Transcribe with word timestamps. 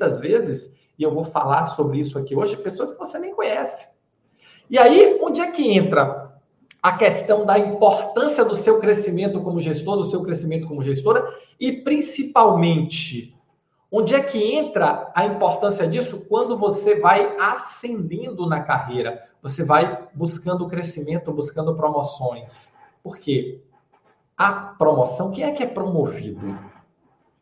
muitas 0.00 0.18
vezes, 0.18 0.72
e 0.98 1.02
eu 1.02 1.12
vou 1.12 1.24
falar 1.24 1.66
sobre 1.66 1.98
isso 1.98 2.18
aqui 2.18 2.34
hoje, 2.34 2.56
pessoas 2.56 2.90
que 2.90 2.98
você 2.98 3.18
nem 3.18 3.34
conhece. 3.34 3.86
E 4.70 4.78
aí, 4.78 5.18
onde 5.20 5.42
é 5.42 5.50
que 5.50 5.70
entra 5.70 6.40
a 6.82 6.96
questão 6.96 7.44
da 7.44 7.58
importância 7.58 8.42
do 8.42 8.54
seu 8.54 8.80
crescimento 8.80 9.42
como 9.42 9.60
gestor, 9.60 9.98
do 9.98 10.04
seu 10.04 10.22
crescimento 10.22 10.66
como 10.66 10.80
gestora, 10.80 11.28
e 11.58 11.72
principalmente, 11.72 13.36
onde 13.92 14.14
é 14.14 14.22
que 14.22 14.54
entra 14.54 15.10
a 15.14 15.26
importância 15.26 15.86
disso 15.86 16.24
quando 16.26 16.56
você 16.56 16.98
vai 16.98 17.36
ascendendo 17.38 18.48
na 18.48 18.62
carreira, 18.62 19.22
você 19.42 19.62
vai 19.62 20.08
buscando 20.14 20.66
crescimento, 20.66 21.32
buscando 21.32 21.74
promoções. 21.74 22.72
Por 23.02 23.18
quê? 23.18 23.60
A 24.34 24.52
promoção, 24.52 25.30
quem 25.30 25.44
é 25.44 25.50
que 25.50 25.62
é 25.62 25.66
promovido? 25.66 26.58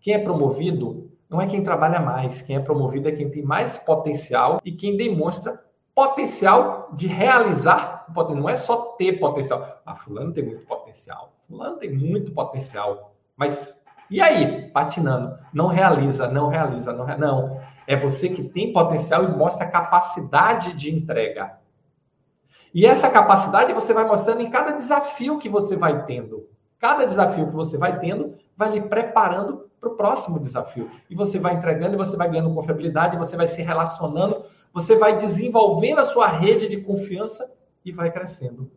Quem 0.00 0.14
é 0.14 0.18
promovido 0.18 1.10
não 1.34 1.40
é 1.40 1.48
quem 1.48 1.64
trabalha 1.64 1.98
mais, 1.98 2.42
quem 2.42 2.54
é 2.54 2.60
promovido 2.60 3.08
é 3.08 3.12
quem 3.12 3.28
tem 3.28 3.42
mais 3.42 3.76
potencial 3.76 4.60
e 4.64 4.70
quem 4.70 4.96
demonstra 4.96 5.60
potencial 5.92 6.90
de 6.92 7.08
realizar, 7.08 8.06
não 8.30 8.48
é 8.48 8.54
só 8.54 8.94
ter 8.96 9.14
potencial. 9.14 9.82
Ah, 9.84 9.96
fulano 9.96 10.32
tem 10.32 10.44
muito 10.44 10.64
potencial, 10.64 11.32
fulano 11.42 11.76
tem 11.76 11.92
muito 11.92 12.30
potencial, 12.32 13.16
mas 13.36 13.76
e 14.08 14.20
aí, 14.20 14.70
patinando, 14.70 15.36
não 15.52 15.66
realiza, 15.66 16.28
não 16.28 16.46
realiza, 16.46 16.92
não, 16.92 17.04
não. 17.18 17.60
É 17.84 17.96
você 17.96 18.28
que 18.28 18.44
tem 18.44 18.72
potencial 18.72 19.24
e 19.24 19.36
mostra 19.36 19.66
capacidade 19.66 20.72
de 20.74 20.94
entrega. 20.94 21.58
E 22.72 22.86
essa 22.86 23.10
capacidade 23.10 23.72
você 23.72 23.92
vai 23.92 24.06
mostrando 24.06 24.40
em 24.40 24.50
cada 24.50 24.70
desafio 24.70 25.38
que 25.38 25.48
você 25.48 25.74
vai 25.74 26.04
tendo. 26.04 26.48
Cada 26.78 27.04
desafio 27.04 27.48
que 27.48 27.54
você 27.54 27.76
vai 27.76 27.98
tendo 27.98 28.36
vai 28.56 28.70
lhe 28.70 28.82
preparando 28.82 29.68
para 29.84 29.92
o 29.92 29.96
próximo 29.96 30.40
desafio. 30.40 30.90
E 31.10 31.14
você 31.14 31.38
vai 31.38 31.54
entregando, 31.54 31.94
e 31.94 31.98
você 31.98 32.16
vai 32.16 32.28
ganhando 32.30 32.54
confiabilidade, 32.54 33.18
você 33.18 33.36
vai 33.36 33.46
se 33.46 33.60
relacionando, 33.60 34.42
você 34.72 34.96
vai 34.96 35.18
desenvolvendo 35.18 35.98
a 35.98 36.04
sua 36.04 36.26
rede 36.26 36.68
de 36.68 36.80
confiança 36.80 37.52
e 37.84 37.92
vai 37.92 38.10
crescendo. 38.10 38.70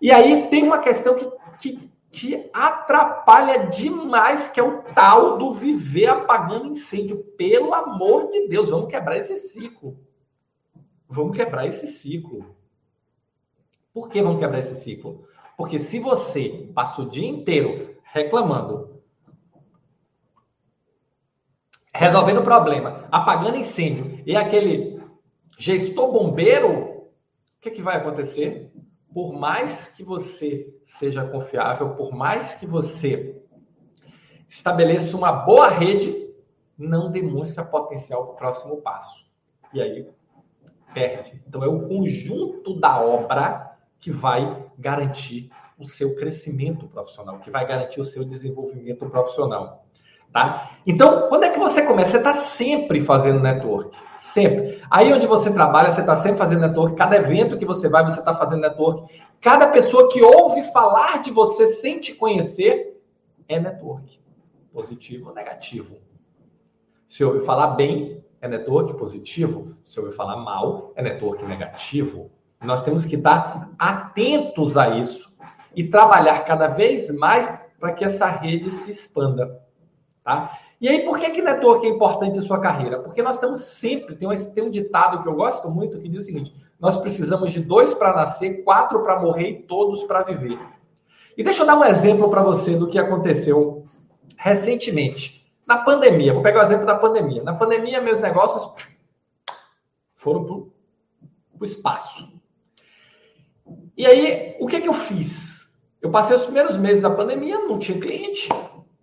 E 0.00 0.12
aí 0.12 0.48
tem 0.48 0.62
uma 0.62 0.78
questão 0.78 1.14
que, 1.14 1.30
que 1.58 1.90
te 2.10 2.50
atrapalha 2.52 3.66
demais, 3.68 4.48
que 4.48 4.60
é 4.60 4.62
o 4.62 4.82
tal 4.94 5.38
do 5.38 5.54
viver 5.54 6.08
apagando 6.08 6.66
incêndio. 6.66 7.18
Pelo 7.36 7.72
amor 7.72 8.30
de 8.30 8.48
Deus, 8.48 8.68
vamos 8.68 8.88
quebrar 8.88 9.16
esse 9.16 9.36
ciclo. 9.36 9.96
Vamos 11.08 11.36
quebrar 11.36 11.66
esse 11.66 11.86
ciclo. 11.86 12.54
Por 13.92 14.08
que 14.08 14.22
vamos 14.22 14.38
quebrar 14.38 14.58
esse 14.58 14.76
ciclo? 14.76 15.24
Porque 15.56 15.78
se 15.78 15.98
você 15.98 16.70
passa 16.74 17.02
o 17.02 17.08
dia 17.08 17.28
inteiro 17.28 17.96
reclamando, 18.02 18.99
resolvendo 21.92 22.38
o 22.38 22.44
problema, 22.44 23.06
apagando 23.10 23.56
incêndio, 23.56 24.22
e 24.24 24.36
aquele 24.36 25.02
gestor 25.58 26.12
bombeiro, 26.12 26.70
o 26.70 27.10
que, 27.60 27.70
que 27.70 27.82
vai 27.82 27.96
acontecer? 27.96 28.72
Por 29.12 29.32
mais 29.32 29.88
que 29.88 30.02
você 30.04 30.72
seja 30.84 31.24
confiável, 31.24 31.90
por 31.90 32.12
mais 32.12 32.54
que 32.54 32.66
você 32.66 33.36
estabeleça 34.48 35.16
uma 35.16 35.32
boa 35.32 35.68
rede, 35.68 36.28
não 36.78 37.10
demonstra 37.10 37.64
potencial 37.64 38.24
para 38.24 38.32
o 38.32 38.36
próximo 38.36 38.76
passo. 38.78 39.26
E 39.74 39.80
aí 39.80 40.08
perde. 40.94 41.40
Então 41.46 41.62
é 41.62 41.68
o 41.68 41.86
conjunto 41.86 42.78
da 42.78 43.00
obra 43.00 43.76
que 43.98 44.10
vai 44.10 44.66
garantir 44.78 45.50
o 45.78 45.86
seu 45.86 46.14
crescimento 46.14 46.86
profissional, 46.88 47.38
que 47.38 47.50
vai 47.50 47.66
garantir 47.66 48.00
o 48.00 48.04
seu 48.04 48.24
desenvolvimento 48.24 49.08
profissional. 49.08 49.86
Tá? 50.32 50.78
Então, 50.86 51.28
quando 51.28 51.44
é 51.44 51.49
Você 52.04 52.16
está 52.16 52.34
sempre 52.34 53.00
fazendo 53.00 53.40
network. 53.40 53.96
Sempre. 54.16 54.80
Aí 54.90 55.12
onde 55.12 55.26
você 55.26 55.50
trabalha, 55.50 55.90
você 55.90 56.00
está 56.00 56.16
sempre 56.16 56.38
fazendo 56.38 56.60
network. 56.60 56.96
Cada 56.96 57.16
evento 57.16 57.58
que 57.58 57.64
você 57.64 57.88
vai, 57.88 58.04
você 58.04 58.20
está 58.20 58.34
fazendo 58.34 58.60
network. 58.60 59.20
Cada 59.40 59.68
pessoa 59.68 60.08
que 60.08 60.22
ouve 60.22 60.62
falar 60.72 61.20
de 61.20 61.30
você 61.30 61.66
sem 61.66 61.98
te 61.98 62.14
conhecer 62.14 63.00
é 63.48 63.58
network. 63.58 64.20
Positivo 64.72 65.30
ou 65.30 65.34
negativo. 65.34 65.96
Se 67.08 67.24
ouve 67.24 67.40
falar 67.40 67.68
bem, 67.68 68.24
é 68.40 68.46
network 68.46 68.94
positivo. 68.94 69.74
Se 69.82 69.98
ouve 69.98 70.12
falar 70.12 70.36
mal, 70.36 70.92
é 70.94 71.02
network 71.02 71.44
negativo. 71.44 72.30
Nós 72.62 72.82
temos 72.82 73.04
que 73.04 73.16
estar 73.16 73.70
atentos 73.78 74.76
a 74.76 74.96
isso 74.96 75.32
e 75.74 75.84
trabalhar 75.84 76.44
cada 76.44 76.68
vez 76.68 77.10
mais 77.10 77.50
para 77.78 77.92
que 77.92 78.04
essa 78.04 78.26
rede 78.26 78.70
se 78.70 78.90
expanda. 78.90 79.60
Tá? 80.22 80.56
E 80.80 80.88
aí, 80.88 81.04
por 81.04 81.18
que, 81.18 81.28
que 81.28 81.42
network 81.42 81.86
é 81.86 81.90
importante 81.90 82.38
em 82.38 82.42
sua 82.42 82.58
carreira? 82.58 83.00
Porque 83.00 83.22
nós 83.22 83.34
estamos 83.34 83.60
sempre, 83.60 84.14
tem 84.14 84.26
um, 84.26 84.52
tem 84.52 84.64
um 84.64 84.70
ditado 84.70 85.22
que 85.22 85.28
eu 85.28 85.34
gosto 85.34 85.68
muito 85.68 85.98
que 86.00 86.08
diz 86.08 86.22
o 86.22 86.24
seguinte: 86.24 86.54
nós 86.78 86.96
precisamos 86.96 87.52
de 87.52 87.60
dois 87.60 87.92
para 87.92 88.14
nascer, 88.14 88.64
quatro 88.64 89.02
para 89.02 89.20
morrer 89.20 89.50
e 89.50 89.62
todos 89.62 90.02
para 90.04 90.22
viver. 90.22 90.58
E 91.36 91.44
deixa 91.44 91.62
eu 91.62 91.66
dar 91.66 91.76
um 91.76 91.84
exemplo 91.84 92.30
para 92.30 92.42
você 92.42 92.76
do 92.76 92.88
que 92.88 92.98
aconteceu 92.98 93.84
recentemente. 94.36 95.40
Na 95.66 95.76
pandemia, 95.76 96.32
vou 96.32 96.42
pegar 96.42 96.62
o 96.62 96.66
exemplo 96.66 96.86
da 96.86 96.96
pandemia. 96.96 97.42
Na 97.42 97.54
pandemia, 97.54 98.00
meus 98.00 98.20
negócios 98.20 98.66
foram 100.16 100.44
para 100.44 100.54
o 100.54 101.64
espaço. 101.64 102.26
E 103.96 104.06
aí, 104.06 104.56
o 104.58 104.66
que, 104.66 104.80
que 104.80 104.88
eu 104.88 104.94
fiz? 104.94 105.70
Eu 106.00 106.10
passei 106.10 106.34
os 106.34 106.44
primeiros 106.44 106.78
meses 106.78 107.02
da 107.02 107.10
pandemia, 107.10 107.58
não 107.58 107.78
tinha 107.78 108.00
cliente, 108.00 108.48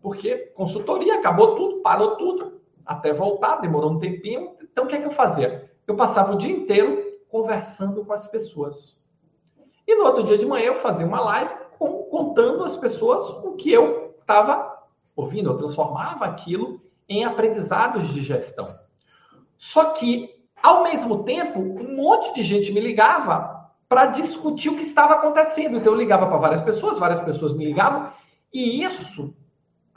porque 0.07 0.53
consultoria, 0.55 1.15
acabou 1.15 1.53
tudo, 1.53 1.81
parou 1.81 2.15
tudo, 2.15 2.61
até 2.85 3.11
voltar, 3.11 3.57
demorou 3.57 3.91
um 3.91 3.99
tempinho. 3.99 4.55
Então, 4.63 4.85
o 4.85 4.87
que, 4.87 4.97
que 4.97 5.05
eu 5.05 5.11
fazia? 5.11 5.69
Eu 5.85 5.97
passava 5.97 6.31
o 6.31 6.37
dia 6.37 6.55
inteiro 6.55 7.03
conversando 7.27 8.05
com 8.05 8.13
as 8.13 8.25
pessoas. 8.25 8.97
E 9.85 9.93
no 9.95 10.05
outro 10.05 10.23
dia 10.23 10.37
de 10.37 10.45
manhã 10.45 10.67
eu 10.67 10.75
fazia 10.75 11.05
uma 11.05 11.19
live 11.19 11.53
com, 11.77 12.03
contando 12.03 12.63
às 12.63 12.77
pessoas 12.77 13.27
o 13.43 13.57
que 13.57 13.69
eu 13.69 14.15
estava 14.21 14.81
ouvindo. 15.13 15.49
Eu 15.49 15.57
transformava 15.57 16.23
aquilo 16.23 16.81
em 17.09 17.25
aprendizados 17.25 18.07
de 18.13 18.21
gestão. 18.21 18.73
Só 19.57 19.91
que, 19.91 20.29
ao 20.63 20.83
mesmo 20.83 21.25
tempo, 21.25 21.59
um 21.59 21.97
monte 21.97 22.33
de 22.33 22.43
gente 22.43 22.71
me 22.71 22.79
ligava 22.79 23.73
para 23.89 24.05
discutir 24.05 24.69
o 24.69 24.77
que 24.77 24.83
estava 24.83 25.15
acontecendo. 25.15 25.75
Então 25.75 25.91
eu 25.91 25.99
ligava 25.99 26.27
para 26.27 26.37
várias 26.37 26.61
pessoas, 26.61 26.97
várias 26.97 27.19
pessoas 27.19 27.51
me 27.51 27.65
ligavam, 27.65 28.09
e 28.53 28.81
isso 28.81 29.35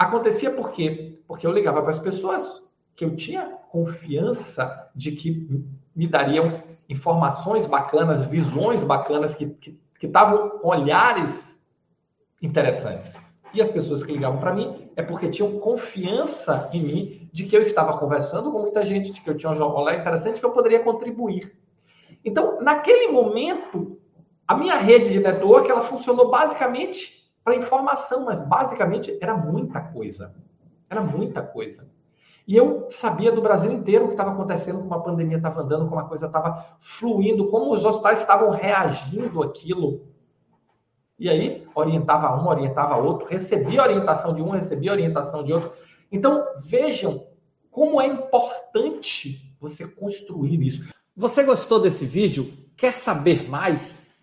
acontecia 0.01 0.51
por 0.51 0.73
quê? 0.73 1.19
Porque 1.29 1.47
eu 1.47 1.53
ligava 1.53 1.83
para 1.83 1.91
as 1.91 1.99
pessoas 1.99 2.63
que 2.97 3.05
eu 3.05 3.15
tinha 3.15 3.59
confiança 3.71 4.91
de 4.95 5.13
que 5.13 5.63
me 5.95 6.07
dariam 6.07 6.63
informações 6.89 7.67
bacanas, 7.67 8.25
visões 8.25 8.83
bacanas, 8.83 9.35
que 9.35 9.79
estavam 10.03 10.59
com 10.59 10.69
olhares 10.69 11.63
interessantes. 12.41 13.15
E 13.53 13.61
as 13.61 13.69
pessoas 13.69 14.03
que 14.03 14.13
ligavam 14.13 14.41
para 14.41 14.55
mim 14.55 14.89
é 14.97 15.03
porque 15.03 15.29
tinham 15.29 15.59
confiança 15.59 16.71
em 16.73 16.83
mim 16.83 17.31
de 17.33 17.45
que 17.45 17.57
eu 17.57 17.61
estava 17.61 17.99
conversando 17.99 18.51
com 18.51 18.61
muita 18.61 18.85
gente, 18.85 19.13
de 19.13 19.21
que 19.21 19.29
eu 19.29 19.37
tinha 19.37 19.53
um 19.53 19.75
olhar 19.75 19.99
interessante, 19.99 20.41
que 20.41 20.47
eu 20.47 20.53
poderia 20.53 20.81
contribuir. 20.81 21.55
Então, 22.25 22.61
naquele 22.63 23.09
momento, 23.09 23.99
a 24.49 24.57
minha 24.57 24.77
rede 24.77 25.13
de 25.13 25.21
network 25.21 25.71
ela 25.71 25.83
funcionou 25.83 26.31
basicamente 26.31 27.20
para 27.43 27.57
informação, 27.57 28.25
mas 28.25 28.41
basicamente 28.41 29.17
era 29.21 29.37
muita 29.37 29.81
coisa. 29.81 30.35
Era 30.89 31.01
muita 31.01 31.43
coisa. 31.43 31.89
E 32.47 32.57
eu 32.57 32.89
sabia 32.91 33.31
do 33.31 33.41
Brasil 33.41 33.71
inteiro 33.71 34.05
o 34.05 34.09
que 34.09 34.15
estava 34.15 34.33
acontecendo, 34.33 34.81
como 34.81 34.93
a 34.95 35.01
pandemia 35.01 35.37
estava 35.37 35.63
andando, 35.63 35.89
como 35.89 36.01
a 36.01 36.05
coisa 36.05 36.27
estava 36.27 36.67
fluindo, 36.81 37.49
como 37.49 37.73
os 37.73 37.85
hospitais 37.85 38.21
estavam 38.21 38.51
reagindo 38.51 39.43
àquilo. 39.43 40.07
E 41.19 41.29
aí, 41.29 41.67
orientava 41.75 42.43
um, 42.43 42.49
orientava 42.49 42.97
outro, 42.97 43.29
recebia 43.29 43.83
orientação 43.83 44.35
de 44.35 44.43
um, 44.43 44.51
recebia 44.51 44.91
orientação 44.91 45.45
de 45.45 45.53
outro. 45.53 45.71
Então, 46.11 46.45
vejam 46.65 47.27
como 47.71 48.01
é 48.01 48.07
importante 48.07 49.55
você 49.61 49.87
construir 49.87 50.61
isso. 50.61 50.93
Você 51.15 51.45
gostou 51.45 51.79
desse 51.79 52.05
vídeo? 52.05 52.53
Quer 52.77 52.95
saber 52.95 53.49
mais? 53.49 53.97